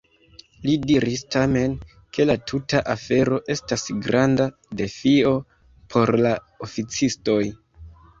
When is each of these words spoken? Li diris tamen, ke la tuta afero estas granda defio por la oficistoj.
Li 0.67 0.75
diris 0.91 1.19
tamen, 1.33 1.73
ke 2.17 2.23
la 2.29 2.35
tuta 2.51 2.79
afero 2.93 3.37
estas 3.55 3.83
granda 4.07 4.47
defio 4.81 5.35
por 5.95 6.13
la 6.27 6.33
oficistoj. 6.69 7.39